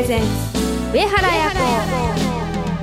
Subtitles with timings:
[0.00, 0.26] presents
[0.94, 1.50] 上原彩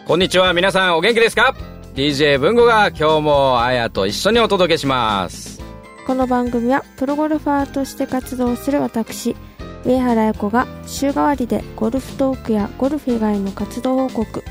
[0.08, 1.54] こんにちは皆さんお元気ですか
[1.94, 5.62] ？DJ 文吾が今日もあやと一緒にお届けします。
[6.04, 9.36] この番組はプロゴルファーとして活動する私
[9.84, 14.44] 上原彩子が週替わりでゴルフトークやゴルフ以外の活動報告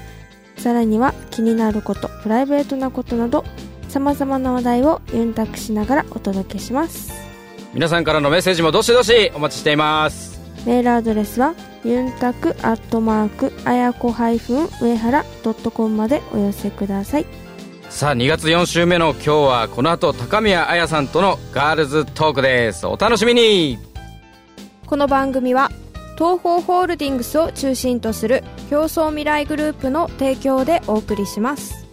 [0.57, 3.43] さらには気になることプライベートなことなど
[3.91, 7.11] さまざまな話題をユンタクしながらお届けします。
[7.73, 10.39] 皆さんからのメッセージもどしどしお待ちしています。
[10.65, 14.37] メールアドレスはユンタクアットマークあやこ上
[14.97, 17.25] 原ドットコムまでお寄せください。
[17.89, 22.87] さあ2月4週目の今日はこの後高宮彩さんとのガールズトークです。
[22.87, 23.90] お楽しみに
[24.91, 25.69] この番組は
[26.17, 31.87] 東方ホールディングスを中心とする競争未来グループの提供でお送りします。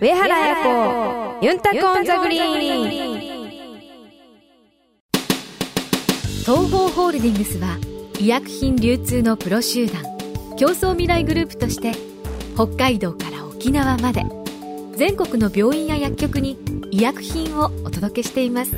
[0.00, 3.32] 上原彩子ユンタクオンザグリーン。
[6.40, 7.76] 東方ホールディングスは
[8.22, 10.00] 医薬品流通のプロ集団
[10.56, 11.90] 競争未来グループとして
[12.54, 14.22] 北海道から沖縄まで
[14.94, 16.56] 全国の病院や薬局に
[16.92, 18.76] 医薬品をお届けしています。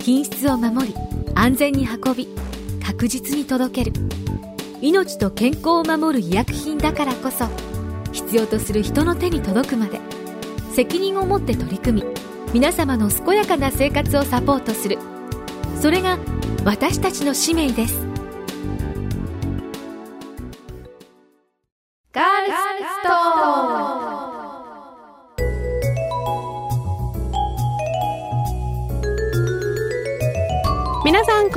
[0.00, 0.94] 品質を守り
[1.34, 2.26] 安全に運び
[2.82, 3.92] 確実に届ける。
[4.80, 7.44] 命と健康を守る医薬品だからこそ
[8.12, 10.00] 必要とする人の手に届くまで
[10.72, 12.08] 責任を持って取り組み
[12.54, 14.96] 皆様の健やかな生活をサポートする。
[15.78, 16.18] それが
[16.64, 18.03] 私たちの使命です。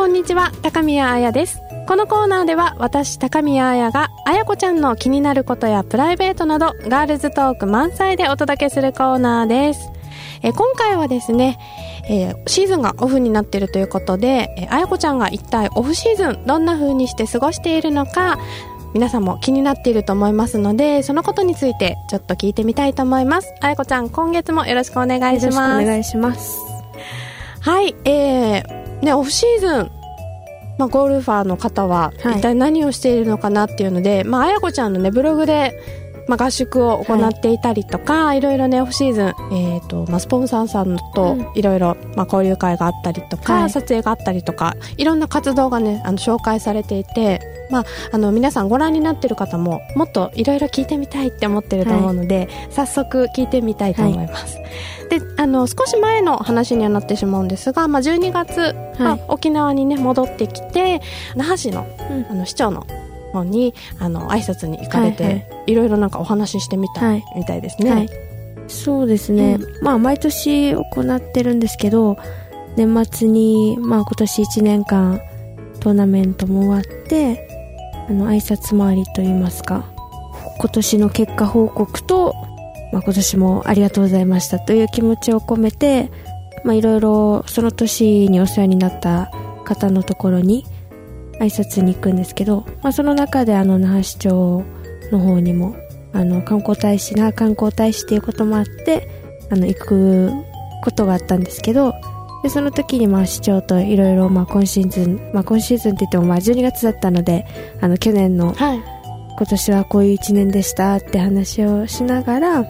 [0.07, 1.59] んこんにちは高宮彩です。
[1.85, 9.91] このコーナーでは私高宮彩が彩子ちゃんの気になることやプライベートなどガールズトーク満載でお届けするコーナーです。
[10.44, 11.59] え今回はですね、
[12.09, 18.39] えー、シーズンがオフになっているということで、えー、彩子ちゃんが一体オフシーズンどんな風にして過ごしているのか
[18.94, 23.53] 皆さんも気になっていると思いますのでそのことについてちょっと聞いてみたいと思います。
[23.59, 25.84] 彩子ちゃん今月もよろしくお願いします。
[25.84, 26.62] お願いします。
[27.59, 29.97] はいえー、ねオフシーズン
[30.78, 35.80] まあ、ゴルファーの方は一体何をしているのかなっていうので、はい、まあ、あやこちゃんのね、ブログで、
[36.28, 54.58] まあ、合宿を行っていたりとか、はい、いろいろね、オフシーズン、えっ、ー、と、まあ、スポンサーさんといろいろ、まあ、交流会があったりとか、はい、撮影があったりとか、いろんな活動がね、あの、紹介されていて、まあ、あの、皆さんご覧になってる方も、もっといろいろ聞いてみたいって思ってると思うので、はい、早速聞いてみたいと思います。
[55.10, 61.02] であの少し前の話にはなってしまうんですが、まあ、12月、はい、沖縄にね戻ってきて
[61.36, 61.88] 那覇市の,、
[62.30, 62.86] あの市長の
[63.32, 68.10] 方にあの挨拶に行かれて、はいはい、いろいろなんかお話ししてみたい、みたいですね、はい、
[68.68, 72.18] そうですね、うん、まあ毎年行ってるんですけど
[72.76, 75.20] 年末に、まあ、今年1年間
[75.80, 77.48] トーナメントも終わって
[78.08, 79.86] あの挨拶回りといいますか
[80.60, 82.36] 今年の結果報告と
[82.92, 86.10] まあ、今年もありがとうございましたという気持ちを込めて、
[86.64, 89.32] まあ、いろいろその年にお世話になった
[89.66, 90.66] 方のところに
[91.40, 94.64] 挨拶に行くんですけど、まあ、その中であの那覇市長
[95.12, 95.75] の方にも
[96.14, 99.08] あの観光大使な観光大使っていうこともあって
[99.52, 100.31] あの行く
[100.84, 101.94] ことがあったんですけど
[102.44, 107.46] でその時にまあ市長といろいろ今シーズン、まあ、今シーズンって言ってもまあ12月だったので
[107.81, 108.98] あの去年の、はい。
[109.38, 112.66] 今年はこういう一年でしたって話をしながら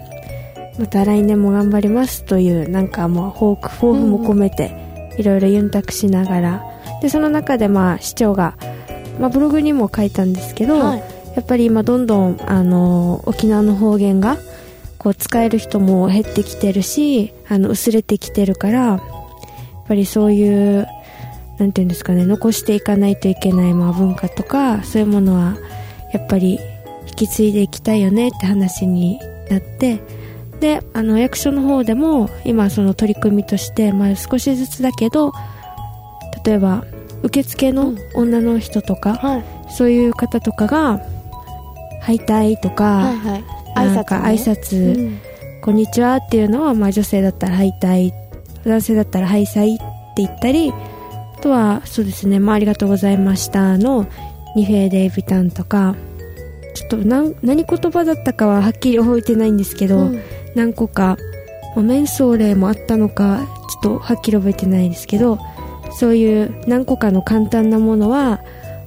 [0.78, 4.70] また来年も頑張りますというなんかもう抱負抱負も込めて
[5.16, 6.67] いろいろユンタクしながら
[7.00, 8.54] でその中でまあ市長が、
[9.20, 10.98] まあ、ブログにも書いたんですけど、はい、
[11.34, 14.38] やっぱり今どんどんあの沖縄の方言が
[14.98, 19.00] こう使える人も減ってきてるしあの薄れてきてるからやっ
[19.86, 20.86] ぱりそういう
[21.58, 25.56] なんていうんですかね残していかないといけないまあ文化とかそういうものは
[26.12, 26.58] やっぱり
[27.06, 29.18] 引き継いでいきたいよねって話に
[29.50, 30.00] なって
[30.60, 35.32] であの役所の方でも今その取り組みとして、まあ、少しずつだけど
[36.44, 36.84] 例えば
[37.22, 41.00] 受付の女の人とか、うんはい、そういう方とかが
[42.00, 45.20] 「はいたい」とか、はいはい、なんか挨拶、ねうん、
[45.60, 48.12] こんにちは」っていうのは、まあ、女性だったら「はいたい」
[48.64, 49.84] 男性だったら「はいさい」って
[50.16, 54.06] 言ったりあとはそうですね、まあ、ありがとうございましたの
[54.56, 55.94] ニフェーデイビタンとか
[56.74, 60.22] ちょっと何何言葉だったかははっきり覚えてないんですけど、うん。
[60.54, 61.16] 何個か、
[61.74, 63.46] まあ、面相例もあったのか
[63.82, 65.38] ちょっとはっきり覚えてないですけど
[65.92, 68.40] そういう何個かの簡単なものは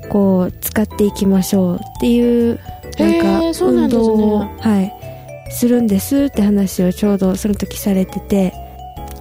[0.10, 2.60] こう使っていきましょうっていう
[2.98, 4.94] なんへか運動を、はい、
[5.52, 6.26] するんです。
[6.26, 8.54] って話をちょうどその時されてて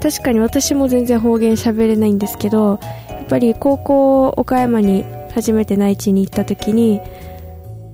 [0.03, 5.05] 確かに私も全然方言喋れないんですけどやっぱり高校岡山に
[5.35, 7.05] 初めて内地に行った時にやっ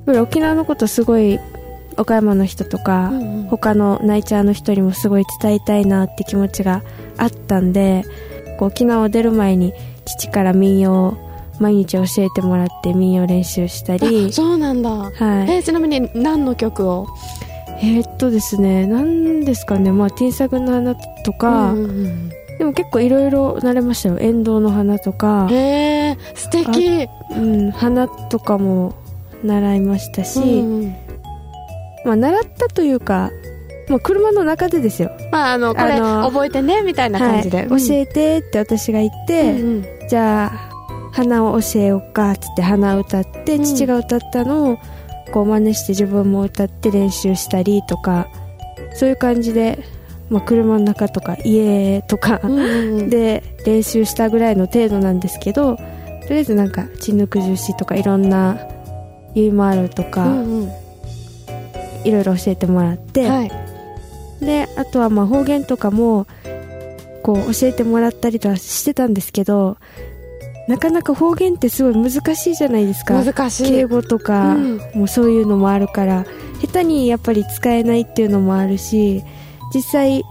[0.07, 1.39] ぱり沖縄のことすごい
[1.97, 3.49] 岡山の人とか、うんうん。
[3.49, 6.83] 他のナイチャーの人にもすごい伝えたいなって気持ちが
[7.17, 8.05] あったんで
[8.57, 9.73] こう沖縄を出る前に
[10.05, 11.17] 父から民謡を
[11.59, 14.27] 毎日教えてもらって民謡練習したり。
[14.29, 15.13] あそうなんだ、はい。
[15.15, 17.07] えーちなみに何の曲を？
[17.81, 19.93] えーっとですね何ですかね。
[19.93, 20.95] まあ「ティンサグの花」
[21.25, 24.19] とか、うんうんうんでも結構いろいろ慣れましたよ。
[24.19, 27.07] エンドウの花とか、へえ素敵。
[27.33, 28.95] うん、花とかも
[29.45, 30.97] 習いましたし、うんうん。
[32.07, 33.31] まあ習ったというか、
[33.89, 35.11] まあ、車の中でですよ。
[35.31, 39.59] まああのこれ覚えてねみたいな感じで、はい、教えてって私が言って、うん。
[39.59, 40.09] うん。
[40.09, 43.65] じゃあ花を教えようかっつって花を歌って、うん。
[43.65, 44.79] 父が歌ったのを
[45.33, 48.29] こう真似して自分も歌って練習したりとか
[48.95, 49.79] そういう感じで、
[50.31, 52.41] まあ、車の中とか家とか、
[53.09, 55.83] で練習したぐらいの程度なんですけどと
[56.31, 58.59] りあえずなんか血抜く重視とかいろんな
[59.35, 60.71] ゆいまるとか、うんうん。
[62.05, 63.66] いろいろ教えてもらって、はい
[64.41, 66.27] であとはまあ方言とかも
[67.23, 69.79] こう教えてもらったりとかしてたんですけど
[70.69, 73.23] なかなか方言ってすごい難しいじゃないですか。
[73.23, 73.69] 難しい。
[73.69, 74.81] 敬語とか、うん。
[74.95, 76.27] もうそういうのもあるから
[76.61, 79.23] 下手にやっぱり使えないっていうのもあるし
[79.75, 80.25] 実際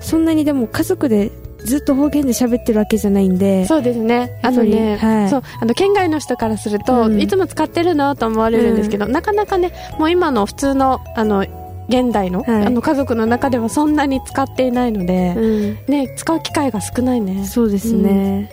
[0.00, 4.38] そんなにでも家族でずっと方言で喋ってるわけじゃないんでそうですね。
[4.42, 5.28] あのね、はい。
[5.28, 7.20] そうあの県外の人からすると、うん。
[7.20, 8.14] いつも使ってるの？
[8.14, 11.44] と思われるんですけど、なかなかねもう今の普通のあの
[11.88, 12.66] 現代の,、はい。
[12.66, 15.92] あの家族の中ではそんなに使っていないので、うん。
[15.92, 17.44] ね使う機会が少ないね。
[17.46, 18.50] そうですね、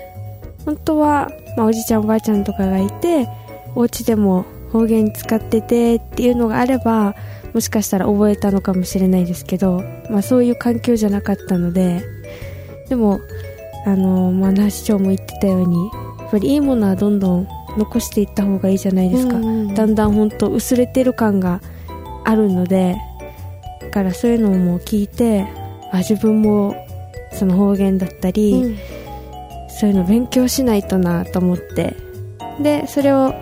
[0.66, 3.28] 本当は、まあ、おじいちゃんおばあちゃんとかがいて
[3.76, 7.16] お家でも方言使っててっていうのがあれば
[7.54, 12.04] もしかしたら覚えたのかもしれないですけど、まあ、そういう環境じゃなかったので
[12.90, 13.22] でも
[13.86, 15.86] あの、まあ、那覇市長も言ってたように
[16.20, 17.48] やっぱりいいものはどんどん
[17.78, 21.60] 残していった方がいいじゃないですか、うんうんだんだん本当薄れてる感が
[22.24, 23.15] あるのでだ
[23.95, 25.47] からそういうのも聞いて
[25.92, 26.75] あ自分も
[27.31, 28.77] その方言だったり、うん。
[29.77, 31.95] そういうの勉強しないとなと思って。
[32.62, 33.33] でそれを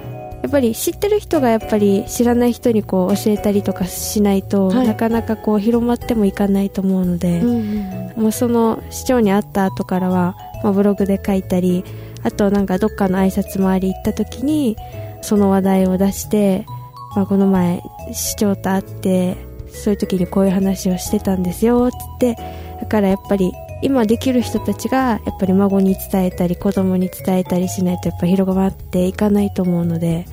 [0.44, 4.88] やっぱり知ってる人がやっぱり知らない人にこう教えたりとかしないと、はい。
[4.88, 7.60] なかなかこう広まってもいかないと思うので、うんう
[8.00, 11.84] んもうその市長に会った後からは、まあ、ブログで書いたり
[12.22, 14.78] あとなんかどっかの挨拶回り行った時に
[15.24, 16.68] その話題を出して、
[17.16, 17.82] まあ、この前
[18.14, 19.36] 市長と会って
[19.74, 22.38] そういう時にこういう話をしてたんですよつって。
[22.84, 30.26] だからやっぱり今できる人たちがやっぱり孫に伝えたり子供に伝えたりしないとやっぱ広まっていかないと思うので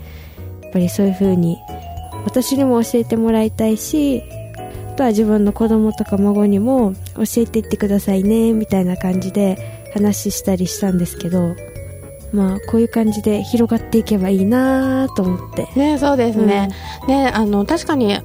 [0.63, 1.59] やっぱりそういう風に
[2.25, 4.23] 私にも教えてもらいたいし
[4.89, 11.57] あとは自分の子供とか孫にも教えていってくださいねみたいな感じで話したりしたんですけど
[12.33, 15.67] まあこういう感じで広がっていけばいいなと思って。
[15.77, 16.69] ねそうですね、
[17.09, 18.17] ねあの確かに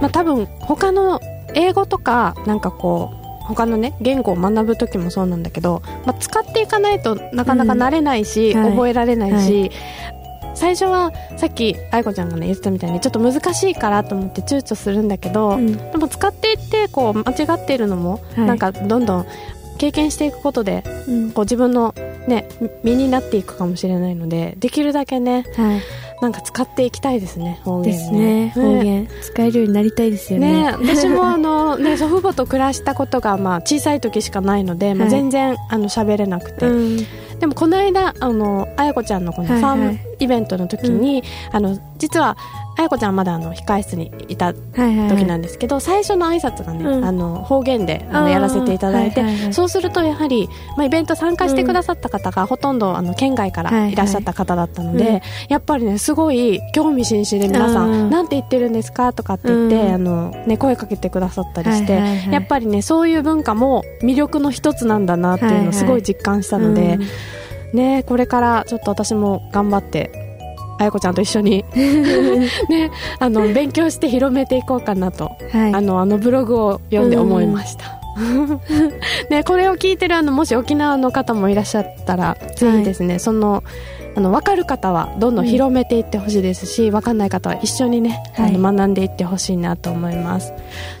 [0.00, 1.20] まあ多分他の
[1.54, 8.62] 英語とかなんかこう他のね言語を学ぶ時もそうなんだけど、まあ、使っていかないとなかなか慣れないし、うん。
[8.62, 8.70] はい。
[8.70, 9.70] 覚えられないし、
[10.54, 15.76] 最初はさっき愛子ちゃんがね言ってたみたいにちょっと難しいからと思って躊躇するんだけど、うん。
[15.76, 18.46] でも使っていってこう間違っているのも、はい。
[18.46, 19.26] なんかどんどん
[19.76, 21.30] 経験していくことでうん。
[21.32, 21.94] こう自分の
[22.26, 22.48] ね
[22.82, 25.82] 身になっていくかもしれないのでできるだけねはい
[26.24, 28.50] なんか使っていきたいですね方言ですね。
[28.54, 29.06] 方言。
[29.20, 30.64] 使えるようになりたいですよね。
[30.64, 30.70] ね。
[30.70, 35.10] 私もあの、ね、祖父母と暮らしたことが、まあ、小さい時しかないので、まあ、はい。
[35.10, 36.96] 全然あの喋れなくて、うん。
[37.38, 39.80] でもこの間あの彩子ちゃんのこのファはい。
[39.80, 42.36] はいームイベントの時に、あの実は
[42.76, 45.08] 彩子ちゃんはまだあの控室にいたはいはいはい。
[45.08, 47.04] 時なんですけど、最初の挨拶がね、うん。
[47.04, 49.54] あの方言であのやらせていただいて、はいはいはい。
[49.54, 58.08] そうするとやはり、まあ、イベント参加してくださった方がほとんどあの県外からいらっしゃった方だったので、はいはいやっぱりねすごい興味津々で皆さうん。
[58.08, 59.94] ん「なんて言ってるんですか?」とかって言って、うん。
[59.94, 62.32] あのね、声かけてくださったりして、はいはいはい。
[62.32, 67.02] やっぱりねそういう文化も魅力の一つなんだなっていうのをすごい実感したので、うん
[67.74, 70.10] ね、これからちょっと私も頑張って
[70.78, 75.74] あやこちゃんと一緒に ね、あの勉強して広めていこうかなとはい。
[75.74, 78.00] あのあのブログを読んで思いました、
[79.28, 83.62] ね、これを聞いてるあのもし沖縄の方もいらっしゃったらぜひですね、その
[84.16, 90.52] あの分かる方はどんどん広めていってほしいですし、うん、分かんない方は一緒にね、はい、あの学んでいってほしいなと思います。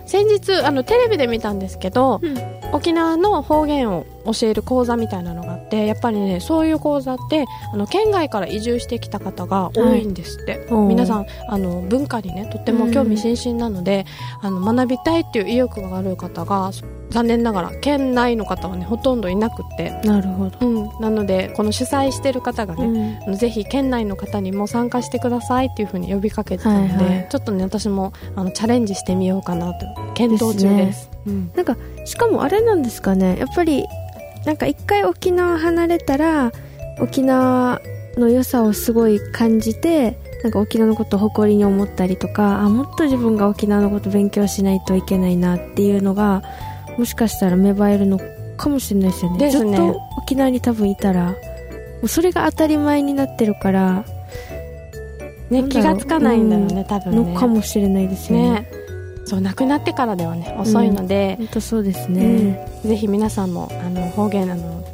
[0.06, 2.36] 先日あのテレビで見たんですけど、うん、
[2.72, 14.06] 沖縄の方言を教える講座みたいなのがあってやっぱりねそういう講座ってあの県外から移住してきた方が多いんですって、はい、皆さんあの文化にねとっても興味津々なので、
[14.42, 16.70] うん、あの学びたいっていう意欲がある方が
[17.10, 20.00] 残念ながら県内の方はねほとんどいなくて。
[20.04, 22.86] なるほど、うん、なのでこの主催してる方がね、
[23.26, 33.38] うん、ぜひ県内の方にも参加してくださいっていうふうに呼びかけてたので、はいはい、ちょっとね私もあのチャレンジしてみようかなと検討中です、ねうん、なんかしかもあれなんですかね。
[33.38, 33.84] やっぱり
[34.44, 36.52] なんか一回沖縄離れたら
[37.00, 37.80] 沖縄
[38.16, 46.42] の良さをすごい感じてなんか沖縄のことを誇りに思ったりとかあもっと自分が沖縄のこと勉強しないといけないなっていうのが
[46.98, 48.20] もしかしたら芽生えるの
[48.56, 51.36] かもしれないですよね、ね、ずっと沖縄に多分いたらも
[52.04, 54.04] うそれが当たり前になってるから
[55.50, 57.32] ね気がつかないんだよね、うん、多分ね。
[57.34, 58.50] のかもしれないですよね。
[58.50, 58.84] ね。
[59.26, 64.84] そう亡くなってからではね遅いので、本、当、そうですね、うん、ぜひ皆さんもあの方言あの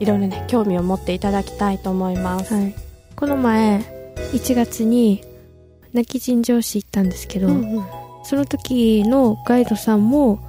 [0.00, 2.74] いろいろね興味を持っていただきたいと思います、はい、
[3.14, 3.78] この前
[4.32, 5.22] 1月に
[5.92, 7.84] 泣き尋常市行ったんですけど、うんうん、
[8.24, 10.40] その時のガイドさんも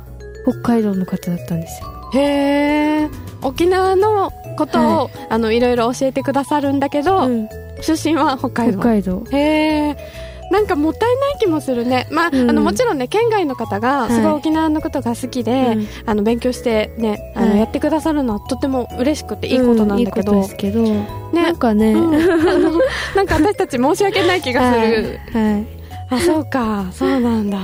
[0.49, 1.89] 北海道の方だったんですよ。
[2.13, 3.09] へえ
[3.41, 7.49] 沖縄のことを、はい、あのいろいろ教えてくださるんだけど、うん、
[7.81, 8.79] 出身は北海道。
[8.79, 9.23] 北海道。
[9.31, 9.97] へえ
[10.51, 21.93] なんかもったいない気もするね、まあ、うん、あのもちろんね県外の方がすごい沖縄のことが好きで、はい、あの勉強してね、あのやってくださるのはとても嬉しくていいことなんだけど、うん、いいけど、ね、なんかね、
[23.15, 25.67] なんか私たち申し訳ない気がする、はい、はい、
[26.11, 26.85] あそうか。
[26.91, 27.57] そうなんだ。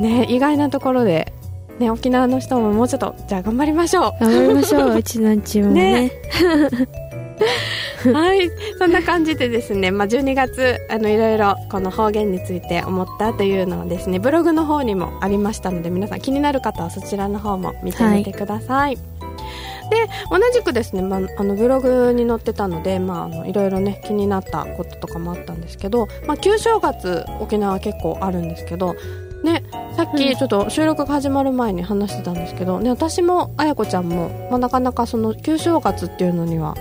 [0.00, 1.32] ね意外なところで
[1.78, 4.24] ね、沖縄の人ももうちょっとじゃあ頑張りましょう。
[4.24, 6.08] 頑張りましょううちなんちもね。
[6.08, 6.12] ね。
[8.12, 8.50] はい。
[8.78, 18.96] そんな感じでですね、まあ、12月あのいろいろこの方言について思ったというのをですねブログの方にもありましたので皆さん気になる方はそちらの方も見てみてください、はい。
[19.90, 28.96] で同じくですね、まあ、あのブログに載ってたので、まあ、あのいろいろね気になったこととかもあったんですけど、まあ、旧正月沖縄結構あるんですけど
[29.42, 29.62] ね、
[29.96, 36.74] さっきちょっと収録が始まる前に話してたんですけど、ね、私も綾子ちゃんも、まあ、なかなかその旧正月っていうのには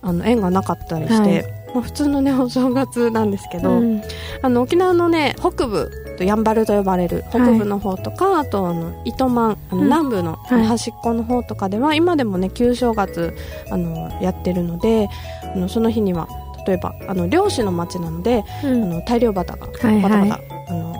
[0.00, 1.42] あの縁がなかったりして、はい、
[1.74, 4.02] まあ、普通のね お正月なんですけど、うん、
[4.42, 13.36] あの沖縄のね北部やんばると呼ばれる北部の方とか、はい、あとあの糸満あの南部の端っこの方とかでは、今でもね旧正月
[13.70, 15.08] あのやってるので
[15.54, 16.28] あのその日には
[16.66, 20.40] 例えばあの漁師の町なので、うん、あの大漁旗がバタバタ、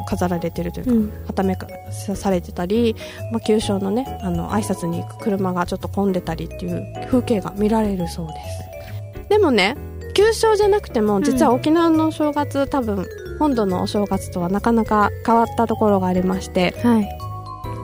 [0.09, 2.97] 飾られてるというか、うん、はためかされてたり、
[3.31, 9.29] まあ、旧正のねあの挨拶に行く車がちょっと混んでたりっていう風景が見られるそうです。
[9.29, 9.77] でもね
[10.15, 13.07] 旧正じゃなくても実は沖縄の正月、うん、多分
[13.39, 17.09] 本土のお正月とはなかなか変わったところがありまして、はい、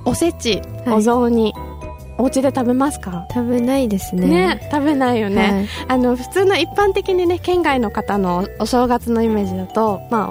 [0.07, 1.75] おせち、お雑煮、はい
[2.17, 3.27] お家で食べますか？
[3.35, 4.29] 食べないですね。
[4.29, 10.31] ね食べないよね、はい、あの普通の一般的にね県外の方のお正月のイメージだとま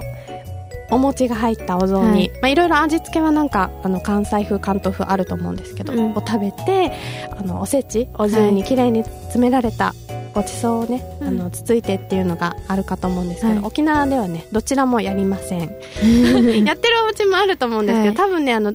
[0.90, 2.30] お餅が入ったお雑煮、はい。
[2.30, 6.92] まあ、いろいろ味付けはなんかあの関西風関東風あると思うんですけど、うん、を食べて
[7.30, 9.94] あのおせちお重にきれいに詰められた
[10.34, 15.60] ごちそうをね、あのつついてっていうのがあるかと思うんですけど、はい、沖縄ではねどちらもやりません。
[16.66, 18.74] やってるお家もあると思うんですけど、はい、多分ねあの、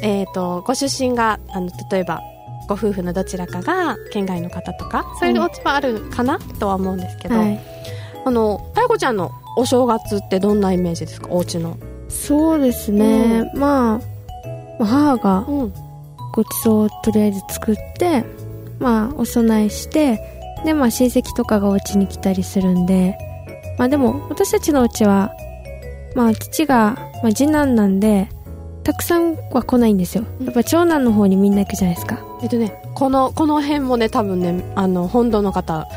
[0.00, 2.22] えーと、ご出身があの例えば
[2.68, 7.60] ご夫婦のどちらかが県外の方とかそういうお家はあるかな、とは思うんですけど、はい、
[8.24, 11.28] あの妙子ちゃんのお正月ってどんなイメージですか？
[11.30, 11.76] お家の。
[12.08, 14.00] そうですね、うん、ま
[14.80, 15.46] あ母が
[16.32, 18.24] ごちそうをとりあえず作って、
[18.78, 20.20] まあお供えして
[20.64, 23.16] でまあ親戚とかがお家に来たりするんで
[23.78, 25.32] まあでも私たちのうちは
[26.14, 28.28] まあ父が、まあ、次男なんで
[28.84, 30.24] たくさんは来ないんですよ。
[30.44, 32.18] やっぱ長男の方にみんな行くじゃないですか。
[32.42, 35.88] えっとねこのこの辺もね多分ねあの本土の方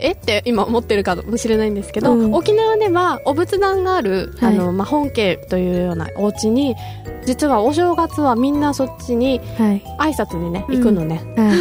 [0.00, 0.12] え？
[0.12, 6.76] って今思ってるかもしれないんですけど、うん、沖縄ではお仏壇がある、はい、あのまあ、本家というようなお家に
[7.24, 9.82] 実はお正月はみんなそっちに挨
[10.14, 11.48] 拶にね、はい、行くのね、うん。
[11.48, 11.54] は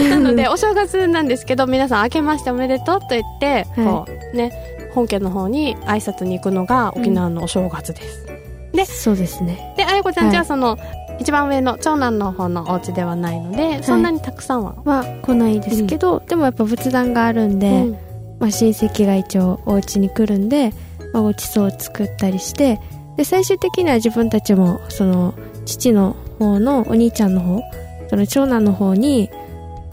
[0.00, 4.52] い、 なのでお正月なんですけど皆さん明けましておめでとうと言って、こうね
[4.94, 8.26] 本家の方に挨拶に行くのが沖縄のお正月です、
[8.72, 9.74] うん、でそうですね。
[9.76, 10.76] であやこちゃんちはその、
[11.22, 17.92] 一番上の長男の方のお家ではないので、はい、そんなにたくさんはは来ないですけど、うん、でもやっぱ仏壇があるんで、うん、
[18.40, 20.72] まあ、親戚が一応お家に来るんで、
[21.12, 22.80] まあ、ごちそうを作ったりして
[23.16, 27.62] で最終的には自分たちもその父の方のお兄ちゃんの方
[28.10, 29.30] その長男の方に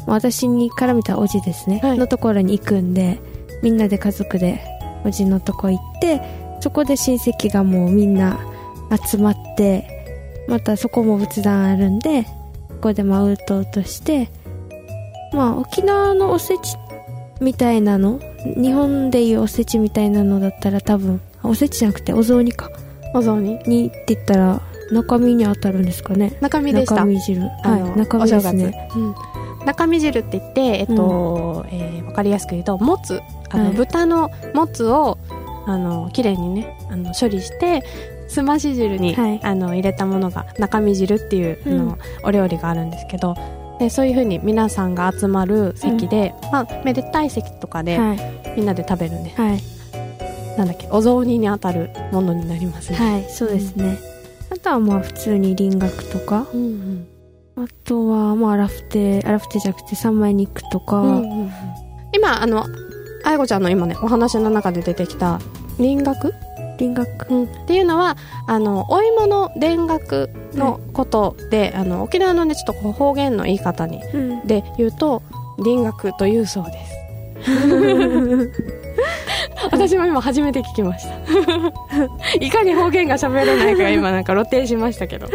[0.07, 3.21] 私に絡めたおじですね、はい、のところに行くんで
[3.61, 4.61] みんなで家族で
[5.05, 6.21] おじのとこ行って
[6.59, 8.39] そこで親戚がもうみんな
[9.05, 9.98] 集まって
[10.49, 14.29] またそこも仏壇あるんでここでまあうとして
[15.31, 16.75] まあ沖縄のおせち
[17.39, 18.19] みたいなの
[18.57, 22.69] 日本でいうおせちみたいなのだったら多分おせちじゃなくてお雑煮か。
[23.13, 23.59] お雑煮。
[23.65, 26.37] にって言ったら中身に当たるんですかね。
[26.41, 26.95] 中身でした。
[26.95, 27.41] 中身汁。
[27.41, 28.89] はい中身ですね。
[28.95, 29.15] うん、
[29.65, 33.21] 中身汁って言って、えっとえーわかりやすく言うともつ。
[33.49, 33.73] あの、はい。
[33.73, 35.17] 豚のもつを
[35.65, 37.83] あの綺麗にねあの処理して
[38.29, 39.39] すまし汁に、はい。
[39.43, 41.77] あの入れたものが中身汁っていう、あうん。
[41.89, 43.35] のお料理があるんですけど
[43.79, 48.19] でそういうふうに皆さんが集まる席で、まあ、めでたい席とかで、はい。
[48.55, 49.61] みんなで食べるねはい。
[50.57, 53.97] なんだっけお雑煮に当たるものになりますね、はいそうですね、
[54.49, 56.47] あとはまあ普通に輪郭とか。
[56.53, 57.07] うん
[57.57, 57.63] うん。
[57.63, 61.51] あとはまあアラフテアラフテじゃなくて三枚肉とか、うんうんうん。
[62.13, 62.65] 今あの
[63.23, 65.39] 愛子ちゃんの今ねお話の中で出てきた
[65.77, 66.33] 輪郭、
[66.79, 68.17] 輪郭うん、っていうのは
[68.47, 75.21] あのお芋の田楽のことで、あの沖縄のねちょっと方言の言い方にうんで言うと
[75.59, 76.99] 輪郭というそうです。
[79.71, 81.15] 私も今初めて聞きました。
[82.39, 85.27] いかに方言が喋れないかが 今なんか露呈しましたけど。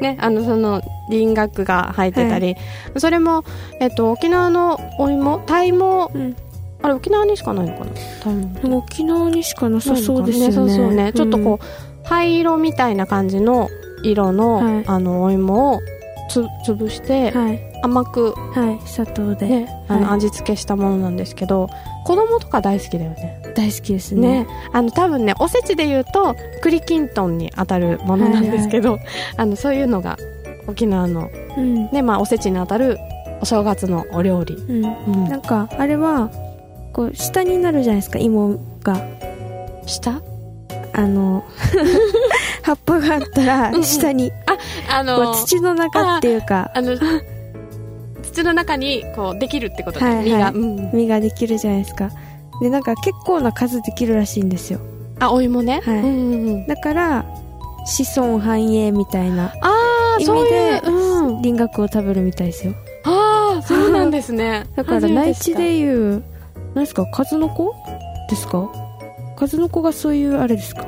[0.00, 0.80] ねあのその
[1.10, 2.56] 輪郭が入ってたり、
[2.96, 3.44] それも、
[3.80, 6.34] えっと、沖縄のお芋タイもうん
[6.82, 8.76] あれ沖縄にしかないのかな？
[8.76, 10.52] 沖縄にしかなさそうですよね。
[10.52, 11.12] そうそうね。
[11.12, 13.68] ちょっとこう、灰色みたいな感じの
[14.02, 14.84] 色の,、はい。
[14.86, 15.80] あのお芋を
[16.30, 17.70] つ潰して、うんはい。
[17.82, 18.86] 甘く、はい。
[18.86, 20.16] 砂糖で、ねあのはい。
[20.16, 21.68] 味付けしたものなんですけど
[22.04, 23.42] 子供とか大好きだよね。
[23.54, 24.44] 大好きですね。
[24.44, 24.46] ね。
[24.72, 28.98] あの多分ねおせちで言うと栗きんとんに当たるものなんですけど、
[29.36, 30.18] あのそういうのが
[30.66, 32.98] 沖縄の、うん、ねまあ、おせちに当たる
[33.40, 35.28] お正月のお料理、うん、うん。
[35.28, 36.30] なんかあれは
[36.92, 38.96] こう下になるじゃないですか芋が。
[39.86, 40.20] 下？
[40.92, 41.44] あの
[42.62, 44.32] 葉っぱがあったら下に。
[44.90, 46.70] あこう土の中っていうか。
[46.74, 46.96] あの
[48.22, 50.24] 土の中にこうできるってことね、はいはい。
[50.24, 50.90] 実が、うん。
[50.92, 52.10] 実ができるじゃないですか。
[52.60, 54.80] でなんか結構な数できるらしいんですよ。
[55.18, 55.98] あお芋ね、はい。
[55.98, 56.66] うんうんうん。
[56.66, 57.24] だから
[57.86, 62.74] 子孫繁栄みたいなああ意そうい味でう、うん、輪郭を食べるみたいですよ。
[63.04, 64.64] ああそうなんですね。
[64.76, 66.22] だから内地でいう
[66.74, 67.06] 何ですか？
[67.06, 67.74] 数の子？
[68.28, 68.70] ですか？
[69.36, 70.86] 数の子がそういうあれですか？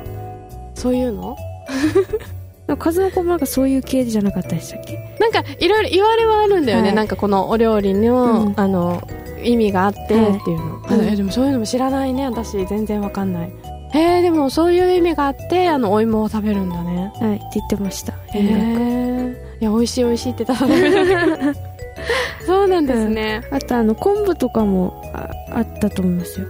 [0.75, 1.35] そういうの？
[2.79, 4.97] 数の子もなんかそういう系じゃなかったでしたっけ？
[5.19, 6.95] なんかいろいろ言われはあるんだよね、はい。
[6.95, 8.53] なんかこのお料理の,、うん。
[8.55, 9.01] あの
[9.43, 11.05] 意味があってってはいいうの、あうん。
[11.05, 13.51] えでもそういうのも知らないね私全然わかんない。
[13.93, 17.11] へえでもそういう意味があってあのお芋を食べるんだね。
[17.19, 18.13] はいって言ってました。
[18.33, 21.59] へえいや美味しい美味しいって食べた
[22.45, 26.47] そうなんですね、あとあの昆布とかもああったと思いますよ。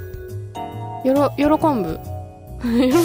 [1.05, 1.89] よろよろ昆布？
[2.79, 3.01] よろ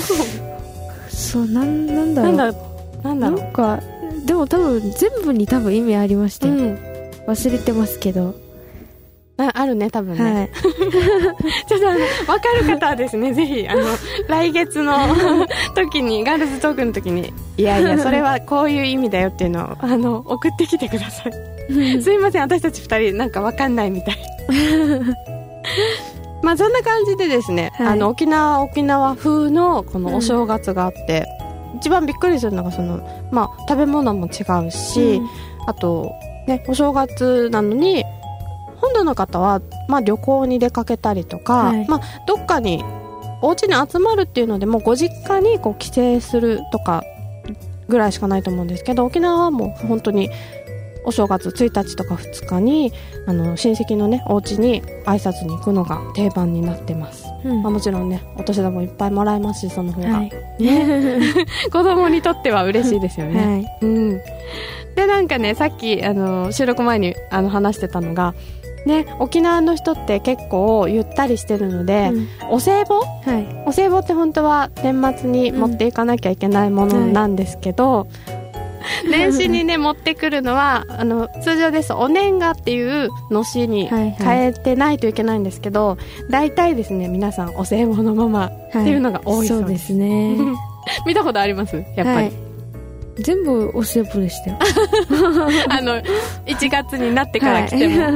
[1.08, 2.32] そうなんなんだろう。
[2.32, 2.68] 昆布なんだ
[3.02, 3.80] なんだろなんか
[4.24, 6.78] でも多分全部に多分意味ありましたよ、ううん。
[7.26, 8.34] 忘れてますけど、
[9.38, 10.50] ああるね多分ね、はい。
[11.68, 12.00] ちょっとあの、
[12.32, 13.82] わかる方はですね、ぜひ、あの、
[14.28, 14.94] 来月の
[15.76, 21.57] 時に、ガールズトークの時に、いやいや、それはこういう意味だよっていうのを、あの、送ってきてください。
[21.68, 24.18] すいません、私たち二人、なんかわかんないみたい。
[26.42, 27.86] まあ、そんな感じでですね、はい。
[27.88, 31.26] あの、沖縄、沖縄風の、このお正月があって、
[31.76, 33.00] 一番びっくりするのが、その、
[33.30, 35.20] まあ、食べ物も違うし、
[35.66, 36.12] あと、
[36.46, 38.04] ね、お正月なのに、
[38.80, 41.86] 本土の方は、まあ、旅行に出かけたりとか、はい。
[41.88, 42.84] まあ、どっかに、
[43.42, 47.04] お家に集まるっていうのでも、ご実家にこう帰省するとか
[47.88, 50.30] ぐらいしかないと思うんですけど、沖縄はもう本当に、
[51.08, 52.92] お正月1日とか2日に、
[53.26, 57.24] あの、親戚のね、お家に挨拶に行くのが定番になってます。
[57.44, 60.08] うんまあ、もちろんね、お年玉もいっぱいもらえますし、その方が。
[60.10, 60.32] はい
[61.72, 63.46] 子供にとっては嬉しいですよね。
[63.46, 64.20] はいうん。
[64.96, 68.34] で、なんかね、さっき、あの、収録前に、あの、話してたのが、
[68.84, 73.00] ね、沖縄の人って結構ゆったりしてるので、うんお歳暮？
[73.00, 78.08] はいお歳暮って本当は年末に持っていかなきゃいけないものなんですけど、
[79.10, 85.96] 年始にね、持ってくるのは、あの、通常ですとお年賀っていうのしにはいはい変えてないといけないんですけど、
[86.30, 89.78] 大体ですね、皆さんお歳暮のままっていうのが多いそうで。
[89.78, 90.36] すすね
[91.06, 91.76] 見たことあります？
[91.76, 92.06] やっぱり。
[92.08, 92.32] はい
[93.20, 94.58] 全部お歳暮でしたよ
[95.70, 95.96] あの、
[96.46, 98.00] 1月になってから来ても。
[98.00, 98.10] は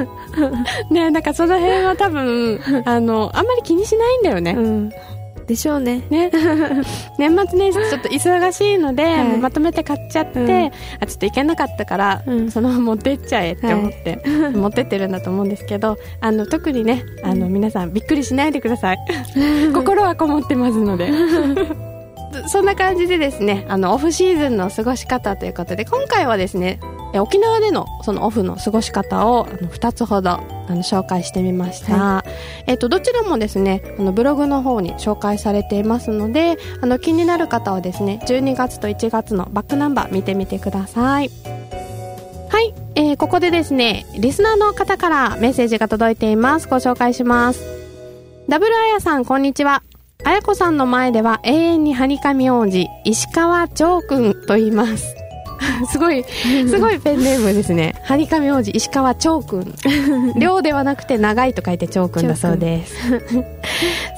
[0.90, 4.54] いねなんかその辺は多分、あの、あんまり気にしないんだよね。
[4.56, 4.92] うん
[5.46, 6.02] でしょうね。
[6.10, 6.30] ね。
[7.18, 9.38] 年末年始ちょっと忙しいので、はい。
[9.38, 10.66] まとめて買っちゃって、うん。
[11.00, 12.50] あちょっと行けなかったから、うん。
[12.50, 14.22] そのまま持ってっちゃえって思って、
[14.54, 18.98] 持ってってるんだと思うんですけどあの特にねあの、皆さんびっくりしないでください。
[19.74, 21.10] 心はこもってますので。
[22.48, 26.80] そんな感じでですねあのオフシーズンの過ごし方ということで今回はですね
[27.12, 30.40] え沖縄でのそのオフの過ごし方をあの2つほど
[30.72, 32.24] あの紹介してみました、
[32.66, 41.30] えっとどちらもですねあのブログの方に紹介されていますのであの気になる方はですね12月と1月のバックナンバー見てみてください。
[42.48, 46.68] はい、えーここでですねリスナーの方からメッセージが届いています。
[46.68, 47.62] ご紹介します。
[48.48, 49.82] ダブルあやさんこんにちは。
[50.24, 55.16] あやこさんの前では永遠にはにかみ王子石川長くんと言います
[55.90, 57.94] すごいすごいペンネームですね。
[58.04, 59.74] はにかみ王子石川長くん
[60.38, 62.94] 量ではなくて長いと書いて長くんだそうです。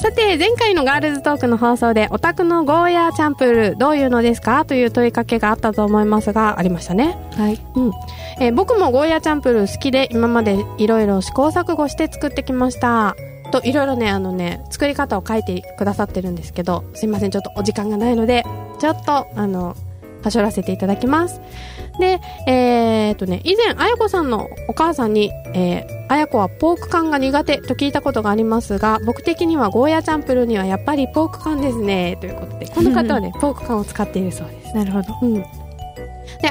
[0.01, 7.17] さて前回のガールズトークの放送でお宅のゴーヤーチャンプルーどういうのですかという問いかけがあったと思いますがありましたね。
[7.37, 7.61] はい。
[7.75, 7.93] うん。
[8.41, 13.17] えー僕もゴーヤーチャンプルー好きで今までいろいろ試行錯誤して作ってきました。
[13.51, 18.45] といろいろねあのね作り方を書いてくださってるんですけどすいませんちょっとお時間がないので
[18.81, 19.77] ちょっとあのは
[20.31, 21.41] しょらせていただきます。
[21.99, 34.77] でえーっとね以前あやこさんのお母さんに、えーあやこはポーク缶が苦手と聞いたことがありますが僕的にはゴーヤーチャンプルーにはやっぱりポーク缶ですねということでこの方はねポーク缶を使っているそうです。
[34.77, 35.15] なるほど。
[35.23, 35.45] うん、で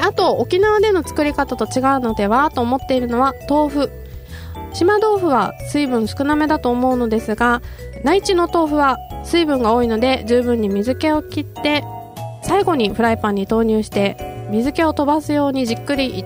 [0.02, 3.90] あと沖縄での作り方と違うのではと思っているのは豆腐。
[4.72, 7.62] 島豆腐は水分少なめだと思うのですが
[8.02, 11.84] 内地の豆腐は水分が多いので十分に水気を切って
[12.44, 16.24] 最後にフライパンに投入して水気を飛ばすようにじっくりいい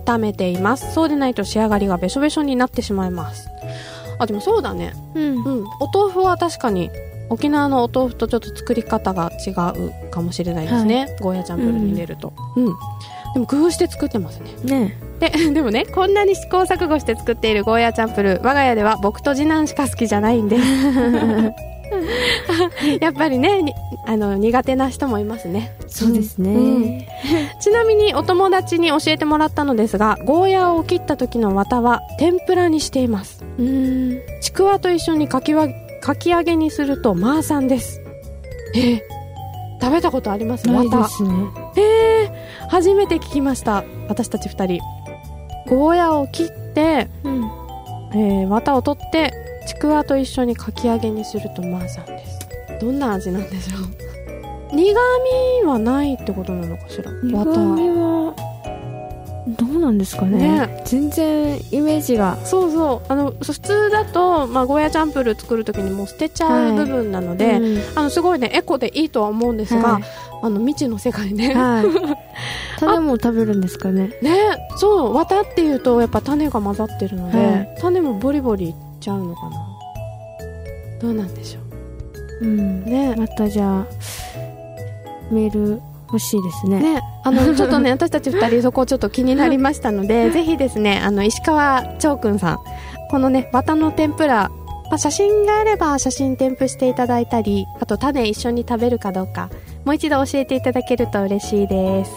[0.00, 0.92] 炒めています。
[0.92, 3.48] そうでないと仕上がりがべしょべしょになってしまいます。
[4.18, 4.92] あでもそうだね。
[5.14, 5.44] うん。
[5.44, 6.90] うん、お豆腐は確かに
[7.28, 12.66] 沖縄のお豆腐とちょっと作り方が違うかもしれないですね、ゴーヤチャンプルーに入れると、うん。
[13.34, 14.50] でも工夫して作ってますね。
[14.64, 20.62] ねででもねこんなに試行錯誤して作っているゴーヤチャンプルー我が家では僕と次男しか好きじゃないんです
[23.00, 23.72] やっぱりねに
[24.06, 25.74] あの苦手な人もいますね。
[25.86, 27.02] そうですね、うん。
[27.60, 33.44] ちなみにお友達に教えてもらったのですがゴーヤを切った時の綿は天ぷらにしています。
[33.58, 34.18] うん。
[34.40, 35.68] ちくわと一緒にかきわ
[36.00, 38.00] かき揚げにするとマーさんです。
[38.74, 39.00] えー
[39.78, 40.66] 食べたことあります？
[40.68, 41.30] ない綿ですね。
[41.76, 43.84] えー初めて聞きました。
[44.08, 44.80] 私たち二人。
[45.68, 47.50] ゴーヤを切って、うん。
[48.14, 49.32] えー綿を取って
[49.66, 52.38] ちくわと一緒にかき揚げにするとマーさんです。
[52.80, 54.76] どんな味なんでしょう？
[54.76, 54.82] 苦
[55.62, 57.10] 味はないってことなのかしら？
[57.10, 58.34] 苦綿味は
[59.48, 60.66] どうなんですかね？
[60.66, 60.82] ね。
[60.84, 62.36] 全然イメージが。
[62.44, 63.12] そうそう。
[63.12, 67.82] あの普通だと、まあ、ゴーヤチャンプルー作るときにもう捨てちゃう部分なので、うん。
[67.98, 70.02] あのすごいねエコでいいとは思うんですが、はい。
[70.42, 71.86] あの未知の世界ね、はい。
[72.80, 74.10] 種も食べるんですかね？
[74.20, 74.36] ね。
[74.76, 75.14] そう。
[75.14, 77.74] 綿っていうとやっぱ種が混ざってるので、はい。
[77.80, 78.74] 種もボリボリ
[79.06, 79.56] ちゃうのかな？
[81.00, 81.60] どうなんでしょ
[82.40, 82.46] う。
[82.46, 82.82] ん。
[82.82, 83.14] うね。
[83.16, 83.86] またじゃあ
[85.30, 86.80] メール欲しいですね。
[86.80, 87.02] ね。
[87.22, 92.58] あの ちょっとね私たち二人そこちょっと気になりましたのでぜひですねあの石川長くんさん
[93.10, 94.50] このね綿の天ぷら
[94.88, 99.50] まあ、写真があれば写真添付していただいたりあと種一緒に食べるかどうか
[99.84, 102.12] もう一度教えていただけると嬉しいです。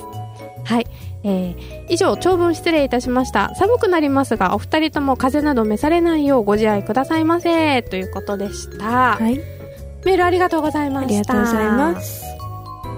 [0.65, 0.87] はい、
[1.23, 3.53] えー以上長文失礼いたしました。
[3.55, 7.81] 寒くなりますがお二人とも風邪など召されないようご自愛くださいませ。
[7.81, 9.39] ということでした、はい。
[10.05, 11.13] メールありがとうございまあした。
[11.13, 12.23] りがとうございます。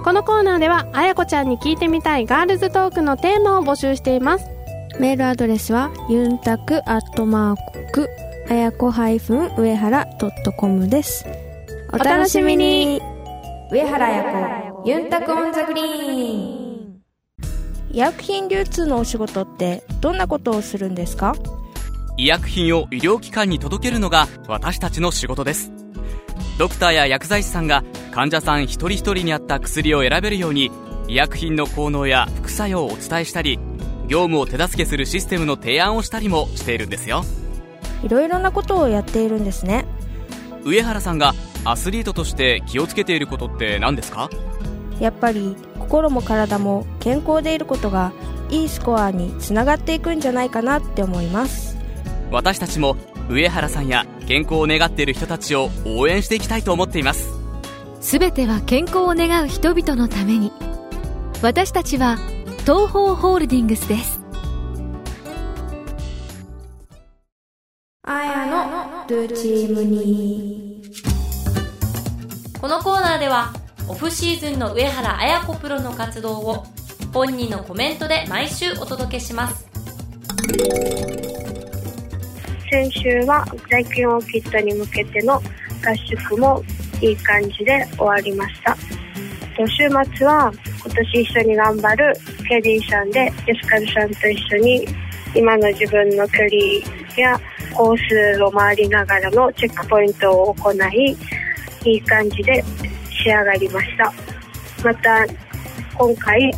[0.04, 4.46] このコーナーではあやこちゃんに聞いてみたいガールズトークのテーマを募集しています。
[5.00, 8.10] メールアドレスはユンタクアットマーク
[8.50, 11.26] あやこハイフン上原ドットコムです。
[11.94, 13.02] お楽しみに。
[13.72, 16.61] 上原あやこユンタクオンザグリーン
[17.94, 21.36] 医薬品流通のお仕事ってどんなことをするんですか？
[22.16, 25.74] 医薬品を医療機関に届けるのが私たちの仕事です。
[26.58, 30.72] ドクターや薬剤師さんが患者さん一人一人に合った薬を選べるように
[31.10, 33.60] 医薬品の効能や副作用をお伝えしたり
[34.08, 37.24] 業務を手助けするシステムの提案をしたりもしているんですよ。
[38.04, 39.86] いろいろなことをやっているんですね。
[40.64, 41.34] 上原さんが
[41.66, 44.30] アスリートとして気をつけていることって何ですか？
[45.00, 45.58] やっぱり
[45.92, 48.14] 心も体も健康でいることが
[48.50, 51.76] いいスコアにつながっていくんじゃないかなって思います。
[52.32, 52.96] 私たちも
[53.30, 57.28] 上原さんや健康を願っている人たちを応援していきたいと思っています。
[58.00, 60.54] すべては健康を願う人々のために。
[61.42, 62.18] 私たちは
[62.62, 64.22] 東方ホールディングスです。
[68.04, 70.84] あやのルチームに。
[72.62, 73.61] このコーナーでは
[73.92, 76.64] オフシーズンの上原綾子プロの活動を
[77.14, 79.68] 本人のコメントで毎週お届けします。
[82.72, 85.44] 先週は大金を切ったに向けての合
[86.08, 86.64] 宿も
[87.02, 88.78] いい感じで終わりました。
[89.58, 90.54] 週末は
[90.86, 92.14] 今年一緒に頑張る
[92.48, 94.88] ケリーさんでエスカルさんと一緒に
[95.36, 96.56] 今の自分の距離
[97.18, 97.38] や
[97.74, 101.18] コースを回りながらのチェックポイントを行い
[101.84, 102.64] いい感じで
[103.22, 104.12] 仕上がりました。
[104.84, 105.26] また
[105.98, 106.52] 今回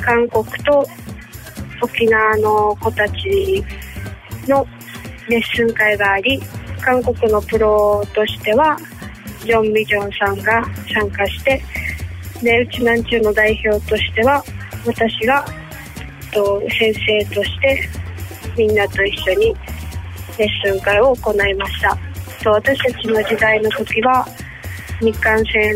[0.00, 0.86] 韓国と
[1.82, 3.64] 沖縄の子たち
[4.46, 4.66] の
[5.28, 6.40] レッスン会があり
[6.80, 8.76] 韓国のプロとしては
[9.44, 11.62] ジョン・ミジョンさんが参加して
[12.42, 14.44] でうちなんちゅうの代表としては
[14.86, 15.44] 私が
[16.32, 17.88] と先生として
[18.58, 19.54] みんなと一緒に
[20.38, 21.96] レッスン会を行いました。
[22.42, 24.26] と私たちの時代の時は
[25.00, 25.74] 日韓戦、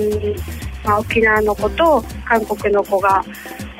[0.85, 3.25] まあ、沖縄の子と韓国の子が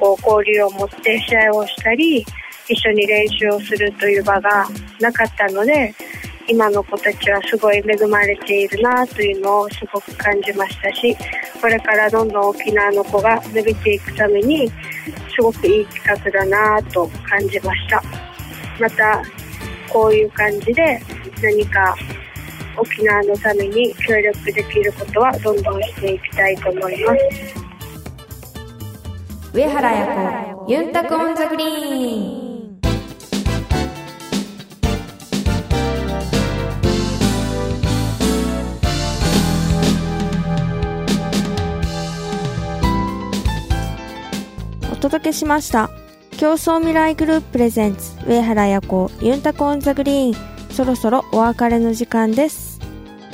[0.01, 2.25] こう交流を持って試合をしたり
[2.69, 4.67] 一緒に練習をするという場が
[5.01, 5.95] なかったので
[6.47, 11.17] 今の子たちはすごい恵まれているなというのをすごく感じましたし
[11.61, 14.69] これからどんどん沖縄の子が伸びていくために
[15.35, 18.03] すごくいい企画だなと感じました。
[18.81, 19.23] また
[19.89, 21.01] こういう感じで
[21.43, 21.97] 何か
[22.81, 27.19] 沖縄のために協力できることはどんどんしていきたいと思います。
[29.53, 32.49] 上原彩子ユンタクオンザグリーン。
[44.93, 45.91] お届けしました。
[46.37, 50.59] 競争未来グループプレゼンツ上原彩子ユンタコオンザグリーン。
[50.71, 52.68] そろそろお別れの時間です。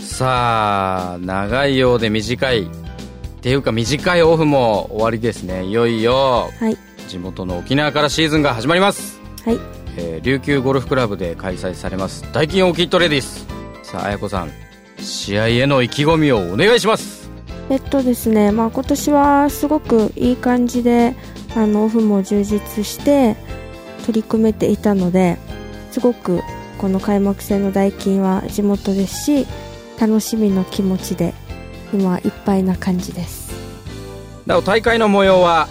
[0.04, 2.62] さあ長いようで短い。
[2.62, 2.66] っ
[3.44, 5.64] ていうか短いオフも終わりですね。
[5.64, 9.20] いよいよ、はい、地元の沖縄からシーズンが始まります。
[9.44, 9.58] はい、
[9.98, 12.24] えー、琉球ゴルフクラブで開催されます。
[12.32, 13.46] 大金オーキッドレディス。
[13.82, 14.50] さあ彩子さん
[14.98, 17.30] 試合への意気込みをお願いします。
[17.68, 21.14] えっとですねまあ今年はすごくいい感じで
[21.54, 23.36] あのオフも充実して
[24.06, 25.38] 取り組めていたので
[25.90, 26.40] すごく
[26.78, 29.46] この開幕戦の代金は地元ですし
[30.00, 31.35] 楽しみの気持ちで
[31.92, 33.52] 今いっぱいな感じです。
[34.46, 35.68] なお大会の模様は、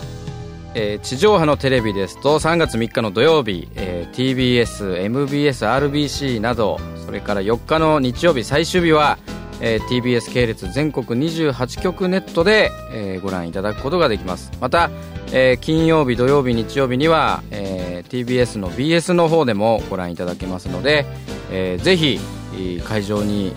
[0.74, 9.18] えー、地上波のテレビですと3月3日の土曜日、えー、TBS、MBS、RBC などそれから4日の日曜日最終日は
[9.66, 14.52] えー、TBS 系列全国28局ネットで、えー、ご覧いただくことができます。
[14.60, 14.92] また、
[15.32, 21.06] えー、金曜日土曜日日曜日には、えー、TBS の BS の方でもご覧いただけますので、
[21.50, 22.20] えー、ぜひ
[22.84, 23.54] 会場に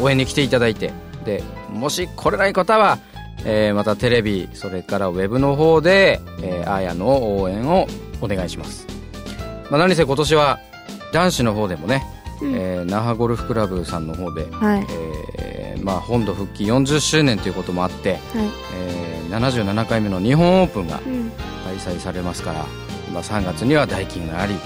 [0.00, 0.92] 応援に来ていただいて。
[1.24, 2.98] でもし来れない方は、
[3.44, 7.86] えー、またテレビそれからウェブの方で、えー、あやの応援を
[8.20, 8.86] お願いします、
[9.70, 10.58] まあ、何せ今年は
[11.12, 12.04] 男子の方でもね
[12.42, 14.86] うん、えー、那覇ゴルフクラブさんの方で、はい、
[15.38, 18.20] えー、まあ、本土復帰40周年ということもあって、はい、
[18.76, 20.98] えー、77回目の日本オープンが
[21.64, 22.66] 開催されますから、
[23.08, 24.62] うん、まあ、3月には大金があり、はい、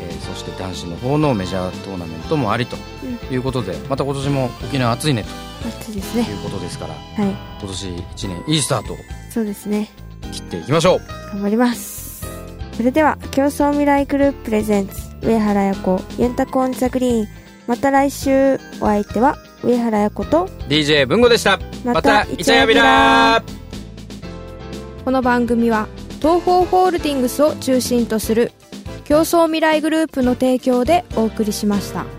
[0.00, 2.76] えー、そして男子の方のメジャートーナメントもありと
[3.30, 5.28] いうことで、うん、また今年も沖縄暑いねと。
[5.68, 6.22] 暑いですね。
[6.22, 8.94] いうことですから、はい、今年1年いいスタート。
[8.94, 8.96] を
[9.30, 9.88] そうですね。
[10.32, 11.00] 切っていきましょう。
[11.32, 12.26] 頑張ります。
[12.76, 17.28] それでは競争未来グループプレゼンツ上原彩子ユンタコンザグリーン。
[17.66, 21.58] また来週お相手は上原彩子と DJ 文吾でした。
[21.84, 23.42] またイチャヤビラ。
[25.04, 25.88] この番組は
[26.20, 28.52] 東方ホールディングスを中心とする
[29.04, 32.17] 競争未来グループの提供でお送りしました。